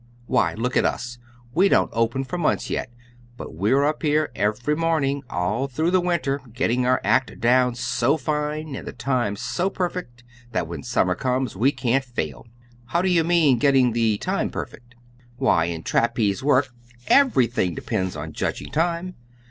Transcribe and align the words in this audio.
Why, 0.25 0.55
look 0.55 0.75
at 0.75 0.83
us. 0.83 1.19
We 1.53 1.69
don't 1.69 1.91
open 1.93 2.23
for 2.23 2.39
months 2.39 2.71
yet, 2.71 2.89
but 3.37 3.53
we're 3.53 3.85
up 3.85 4.01
here 4.01 4.31
every 4.33 4.75
morning 4.75 5.21
all 5.29 5.67
through 5.67 5.91
the 5.91 6.01
winter 6.01 6.41
getting 6.51 6.87
our 6.87 6.99
act 7.03 7.39
down 7.39 7.75
so 7.75 8.17
fine, 8.17 8.75
and 8.75 8.87
the 8.87 8.93
time 8.93 9.35
so 9.35 9.69
perfect, 9.69 10.23
that 10.53 10.67
when 10.67 10.81
summer 10.81 11.13
comes 11.13 11.55
we 11.55 11.71
can't 11.71 12.03
fail." 12.03 12.47
"How 12.85 13.03
do 13.03 13.09
you 13.09 13.23
mean, 13.23 13.59
getting 13.59 13.91
the 13.93 14.17
time 14.17 14.49
perfect?" 14.49 14.95
"Why, 15.37 15.65
in 15.65 15.83
trapeze 15.83 16.43
work 16.43 16.69
everything 17.05 17.75
depends 17.75 18.15
on 18.15 18.33
judging 18.33 18.71
time. 18.71 19.13